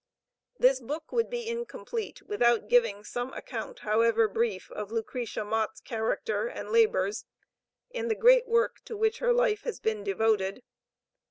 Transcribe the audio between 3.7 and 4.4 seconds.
however